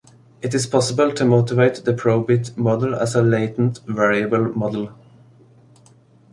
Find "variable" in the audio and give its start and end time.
3.85-4.45